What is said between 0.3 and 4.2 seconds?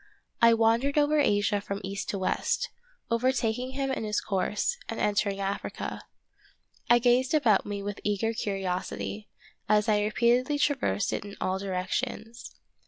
I wandered over Asia from east to west, overtaking him in his